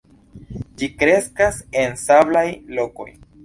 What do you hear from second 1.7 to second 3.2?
en sablaj lokoj.